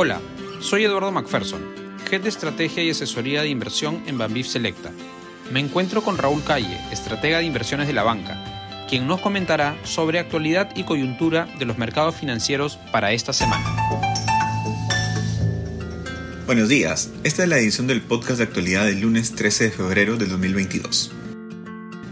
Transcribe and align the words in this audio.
Hola, 0.00 0.20
soy 0.60 0.84
Eduardo 0.84 1.10
McPherson, 1.10 1.60
Head 2.08 2.20
de 2.20 2.28
Estrategia 2.28 2.84
y 2.84 2.90
Asesoría 2.90 3.42
de 3.42 3.48
Inversión 3.48 4.00
en 4.06 4.16
Banbif 4.16 4.46
Selecta. 4.46 4.92
Me 5.52 5.58
encuentro 5.58 6.04
con 6.04 6.16
Raúl 6.16 6.44
Calle, 6.44 6.78
estratega 6.92 7.38
de 7.38 7.46
inversiones 7.46 7.88
de 7.88 7.94
la 7.94 8.04
banca, 8.04 8.86
quien 8.88 9.08
nos 9.08 9.18
comentará 9.18 9.76
sobre 9.82 10.20
actualidad 10.20 10.70
y 10.76 10.84
coyuntura 10.84 11.48
de 11.58 11.64
los 11.64 11.78
mercados 11.78 12.14
financieros 12.14 12.78
para 12.92 13.10
esta 13.10 13.32
semana. 13.32 13.64
Buenos 16.46 16.68
días, 16.68 17.10
esta 17.24 17.42
es 17.42 17.48
la 17.48 17.58
edición 17.58 17.88
del 17.88 18.00
podcast 18.00 18.38
de 18.38 18.44
actualidad 18.44 18.86
del 18.86 19.00
lunes 19.00 19.34
13 19.34 19.64
de 19.64 19.70
febrero 19.72 20.16
del 20.16 20.28
2022. 20.28 21.10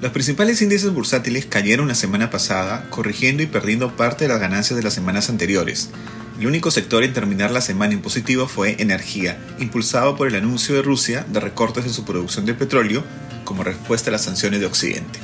Los 0.03 0.11
principales 0.11 0.61
índices 0.61 0.93
bursátiles 0.93 1.47
cayeron 1.47 1.87
la 1.87 1.95
semana 1.95 2.31
pasada, 2.31 2.91
corrigiendo 2.91 3.45
y 3.45 3.47
perdiendo 3.47 3.95
parte 3.95 4.25
de 4.25 4.29
las 4.29 4.41
ganancias 4.41 4.77
de 4.77 4.83
las 4.83 4.93
semanas 4.93 5.31
anteriores. 5.31 5.91
El 6.39 6.47
único 6.47 6.71
sector 6.71 7.03
en 7.03 7.15
terminar 7.15 7.51
la 7.51 7.61
semana 7.61 7.95
en 7.95 8.03
positivo 8.03 8.47
fue 8.47 8.77
energía, 8.79 9.39
impulsado 9.59 10.17
por 10.17 10.29
el 10.29 10.35
anuncio 10.35 10.75
de 10.75 10.83
Rusia 10.83 11.25
de 11.29 11.41
recortes 11.41 11.87
en 11.87 11.95
su 11.95 12.05
producción 12.05 12.45
de 12.45 12.55
petróleo 12.55 13.05
como 13.45 13.65
respuesta 13.65 14.11
a 14.11 14.13
las 14.13 14.25
sanciones 14.25 14.61
de 14.61 14.67
Occidente. 14.67 15.19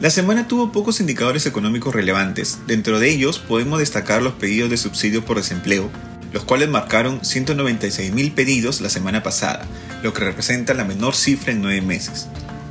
La 0.00 0.08
semana 0.08 0.48
tuvo 0.48 0.72
pocos 0.72 1.00
indicadores 1.00 1.44
económicos 1.44 1.94
relevantes, 1.94 2.60
dentro 2.66 2.98
de 2.98 3.10
ellos 3.10 3.38
podemos 3.38 3.78
destacar 3.78 4.22
los 4.22 4.32
pedidos 4.32 4.70
de 4.70 4.78
subsidio 4.78 5.26
por 5.26 5.36
desempleo, 5.36 5.90
los 6.32 6.44
cuales 6.44 6.70
marcaron 6.70 7.20
196.000 7.20 8.32
pedidos 8.32 8.80
la 8.80 8.88
semana 8.88 9.22
pasada, 9.22 9.66
lo 10.02 10.14
que 10.14 10.24
representa 10.24 10.72
la 10.72 10.84
menor 10.84 11.14
cifra 11.14 11.52
en 11.52 11.60
nueve 11.60 11.82
meses 11.82 12.28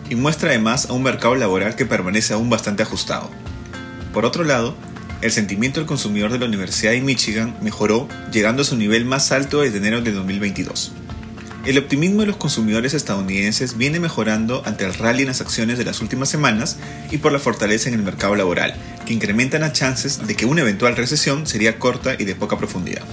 y 0.09 0.15
muestra 0.15 0.49
además 0.49 0.89
a 0.89 0.93
un 0.93 1.03
mercado 1.03 1.35
laboral 1.35 1.75
que 1.75 1.85
permanece 1.85 2.33
aún 2.33 2.49
bastante 2.49 2.83
ajustado. 2.83 3.29
Por 4.11 4.25
otro 4.25 4.43
lado, 4.43 4.75
el 5.21 5.31
sentimiento 5.31 5.79
del 5.79 5.87
consumidor 5.87 6.31
de 6.31 6.39
la 6.39 6.45
Universidad 6.45 6.91
de 6.91 7.01
Michigan 7.01 7.55
mejoró, 7.61 8.07
llegando 8.31 8.61
a 8.61 8.65
su 8.65 8.77
nivel 8.77 9.05
más 9.05 9.31
alto 9.31 9.61
desde 9.61 9.77
enero 9.77 10.01
de 10.01 10.11
2022. 10.11 10.93
El 11.65 11.77
optimismo 11.77 12.21
de 12.21 12.27
los 12.27 12.37
consumidores 12.37 12.93
estadounidenses 12.93 13.77
viene 13.77 13.99
mejorando 13.99 14.63
ante 14.65 14.85
el 14.85 14.93
rally 14.93 15.23
en 15.23 15.27
las 15.27 15.41
acciones 15.41 15.77
de 15.77 15.83
las 15.83 15.99
últimas 15.99 16.29
semanas 16.29 16.77
y 17.11 17.17
por 17.17 17.33
la 17.33 17.39
fortaleza 17.39 17.89
en 17.89 17.95
el 17.95 18.01
mercado 18.01 18.35
laboral, 18.35 18.73
que 19.05 19.13
incrementan 19.13 19.61
las 19.61 19.73
chances 19.73 20.25
de 20.25 20.35
que 20.35 20.45
una 20.45 20.61
eventual 20.61 20.95
recesión 20.95 21.45
sería 21.45 21.77
corta 21.77 22.15
y 22.17 22.23
de 22.23 22.35
poca 22.35 22.57
profundidad. 22.57 23.03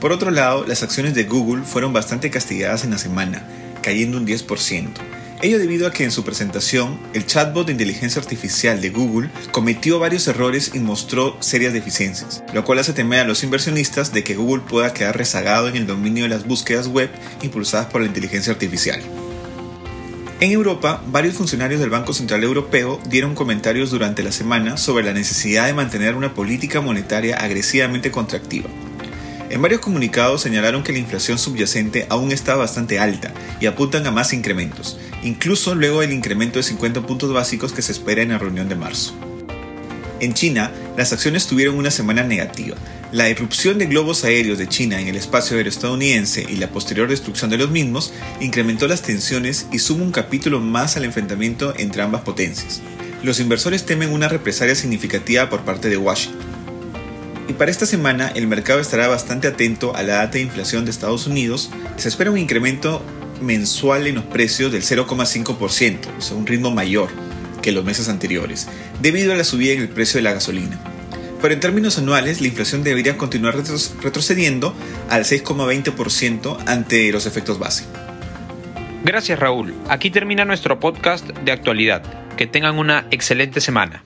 Por 0.00 0.10
otro 0.10 0.32
lado, 0.32 0.66
las 0.66 0.82
acciones 0.82 1.14
de 1.14 1.22
Google 1.22 1.62
fueron 1.62 1.92
bastante 1.92 2.30
castigadas 2.30 2.82
en 2.82 2.90
la 2.90 2.98
semana, 2.98 3.44
cayendo 3.80 4.18
un 4.18 4.26
10%, 4.26 4.88
Ello 5.44 5.58
debido 5.58 5.88
a 5.88 5.90
que 5.90 6.04
en 6.04 6.12
su 6.12 6.22
presentación, 6.22 7.00
el 7.14 7.26
chatbot 7.26 7.66
de 7.66 7.72
inteligencia 7.72 8.22
artificial 8.22 8.80
de 8.80 8.90
Google 8.90 9.28
cometió 9.50 9.98
varios 9.98 10.28
errores 10.28 10.70
y 10.72 10.78
mostró 10.78 11.36
serias 11.40 11.72
deficiencias, 11.72 12.44
lo 12.54 12.64
cual 12.64 12.78
hace 12.78 12.92
temer 12.92 13.18
a 13.18 13.24
los 13.24 13.42
inversionistas 13.42 14.12
de 14.12 14.22
que 14.22 14.36
Google 14.36 14.62
pueda 14.62 14.94
quedar 14.94 15.16
rezagado 15.18 15.66
en 15.66 15.74
el 15.74 15.88
dominio 15.88 16.22
de 16.22 16.28
las 16.28 16.46
búsquedas 16.46 16.86
web 16.86 17.10
impulsadas 17.42 17.86
por 17.86 18.02
la 18.02 18.06
inteligencia 18.06 18.52
artificial. 18.52 19.00
En 20.38 20.52
Europa, 20.52 21.02
varios 21.08 21.34
funcionarios 21.34 21.80
del 21.80 21.90
Banco 21.90 22.12
Central 22.12 22.44
Europeo 22.44 23.00
dieron 23.08 23.34
comentarios 23.34 23.90
durante 23.90 24.22
la 24.22 24.30
semana 24.30 24.76
sobre 24.76 25.04
la 25.04 25.12
necesidad 25.12 25.66
de 25.66 25.74
mantener 25.74 26.14
una 26.14 26.34
política 26.34 26.80
monetaria 26.80 27.36
agresivamente 27.38 28.12
contractiva, 28.12 28.68
en 29.52 29.60
varios 29.60 29.82
comunicados 29.82 30.40
señalaron 30.40 30.82
que 30.82 30.92
la 30.92 30.98
inflación 30.98 31.38
subyacente 31.38 32.06
aún 32.08 32.32
está 32.32 32.56
bastante 32.56 32.98
alta 32.98 33.34
y 33.60 33.66
apuntan 33.66 34.06
a 34.06 34.10
más 34.10 34.32
incrementos, 34.32 34.98
incluso 35.22 35.74
luego 35.74 36.00
del 36.00 36.12
incremento 36.12 36.58
de 36.58 36.62
50 36.62 37.06
puntos 37.06 37.32
básicos 37.34 37.72
que 37.72 37.82
se 37.82 37.92
espera 37.92 38.22
en 38.22 38.30
la 38.30 38.38
reunión 38.38 38.70
de 38.70 38.76
marzo. 38.76 39.14
En 40.20 40.32
China, 40.32 40.70
las 40.96 41.12
acciones 41.12 41.46
tuvieron 41.46 41.76
una 41.76 41.90
semana 41.90 42.22
negativa. 42.22 42.76
La 43.12 43.28
irrupción 43.28 43.76
de 43.76 43.86
globos 43.86 44.24
aéreos 44.24 44.56
de 44.56 44.68
China 44.68 45.00
en 45.00 45.08
el 45.08 45.16
espacio 45.16 45.56
aéreo 45.56 45.70
estadounidense 45.70 46.46
y 46.48 46.56
la 46.56 46.68
posterior 46.68 47.10
destrucción 47.10 47.50
de 47.50 47.58
los 47.58 47.70
mismos 47.70 48.14
incrementó 48.40 48.88
las 48.88 49.02
tensiones 49.02 49.66
y 49.70 49.80
suma 49.80 50.04
un 50.04 50.12
capítulo 50.12 50.60
más 50.60 50.96
al 50.96 51.04
enfrentamiento 51.04 51.74
entre 51.76 52.00
ambas 52.00 52.22
potencias. 52.22 52.80
Los 53.22 53.38
inversores 53.38 53.84
temen 53.84 54.12
una 54.12 54.28
represalia 54.28 54.74
significativa 54.74 55.50
por 55.50 55.60
parte 55.60 55.90
de 55.90 55.98
Washington 55.98 56.51
y 57.52 57.54
para 57.54 57.70
esta 57.70 57.84
semana 57.84 58.32
el 58.34 58.46
mercado 58.46 58.80
estará 58.80 59.08
bastante 59.08 59.46
atento 59.46 59.94
a 59.94 60.02
la 60.02 60.14
data 60.14 60.38
de 60.38 60.40
inflación 60.40 60.86
de 60.86 60.90
Estados 60.90 61.26
Unidos. 61.26 61.70
Se 61.96 62.08
espera 62.08 62.30
un 62.30 62.38
incremento 62.38 63.02
mensual 63.42 64.06
en 64.06 64.14
los 64.14 64.24
precios 64.24 64.72
del 64.72 64.80
0,5%, 64.80 65.98
o 66.16 66.22
sea, 66.22 66.34
un 66.34 66.46
ritmo 66.46 66.70
mayor 66.70 67.10
que 67.60 67.72
los 67.72 67.84
meses 67.84 68.08
anteriores, 68.08 68.68
debido 69.02 69.34
a 69.34 69.36
la 69.36 69.44
subida 69.44 69.74
en 69.74 69.82
el 69.82 69.90
precio 69.90 70.16
de 70.16 70.22
la 70.22 70.32
gasolina. 70.32 70.80
Pero 71.42 71.52
en 71.52 71.60
términos 71.60 71.98
anuales, 71.98 72.40
la 72.40 72.46
inflación 72.46 72.84
debería 72.84 73.18
continuar 73.18 73.54
retrocediendo 73.54 74.74
al 75.10 75.24
6,20% 75.24 76.56
ante 76.64 77.12
los 77.12 77.26
efectos 77.26 77.58
base. 77.58 77.84
Gracias 79.04 79.38
Raúl. 79.38 79.74
Aquí 79.90 80.10
termina 80.10 80.46
nuestro 80.46 80.80
podcast 80.80 81.28
de 81.28 81.52
actualidad. 81.52 82.02
Que 82.38 82.46
tengan 82.46 82.78
una 82.78 83.06
excelente 83.10 83.60
semana. 83.60 84.04